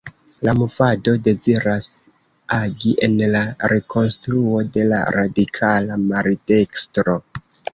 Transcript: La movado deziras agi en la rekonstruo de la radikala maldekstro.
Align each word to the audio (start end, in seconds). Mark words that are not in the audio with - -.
La 0.47 0.53
movado 0.59 1.11
deziras 1.27 1.89
agi 2.57 2.93
en 3.09 3.15
la 3.37 3.43
rekonstruo 3.75 4.65
de 4.79 4.87
la 4.95 5.03
radikala 5.19 6.03
maldekstro. 6.09 7.19